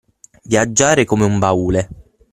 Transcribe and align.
Viaggiare 0.45 1.05
come 1.05 1.25
un 1.25 1.37
baule. 1.37 1.89